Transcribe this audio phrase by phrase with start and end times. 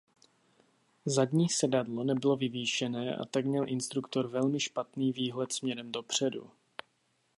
[1.05, 6.51] Zadní sedadlo nebylo vyvýšené a tak měl instruktor velmi špatný výhled směrem dopředu.